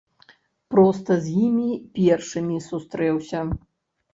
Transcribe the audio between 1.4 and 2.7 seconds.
імі першымі